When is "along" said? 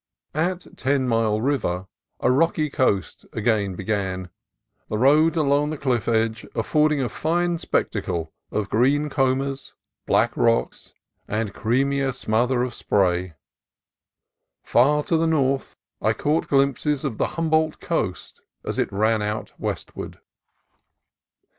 5.35-5.69